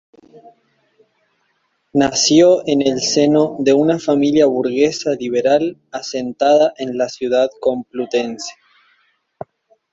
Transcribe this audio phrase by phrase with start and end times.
[1.93, 8.51] Nació en el seno de una familia burguesa liberal asentada en la ciudad complutense.